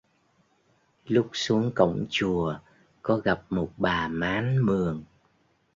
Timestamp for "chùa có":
2.09-3.17